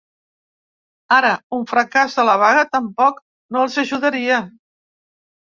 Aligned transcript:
Ara, 1.17 1.33
un 1.57 1.67
fracàs 1.73 2.15
de 2.21 2.25
la 2.31 2.35
vaga 2.45 2.65
tampoc 2.77 3.21
no 3.59 3.63
els 3.67 3.79
ajudaria. 3.85 4.43